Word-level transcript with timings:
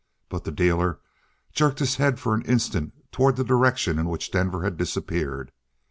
But 0.29 0.45
the 0.45 0.51
dealer 0.51 0.99
jerked 1.53 1.77
his 1.77 1.97
head 1.97 2.19
for 2.19 2.33
an 2.33 2.41
instant 2.45 3.11
toward 3.11 3.35
the 3.35 3.43
direction 3.43 3.99
in 3.99 4.07
which 4.09 4.31
Denver 4.31 4.63
had 4.63 4.75
disappeared. 4.75 5.51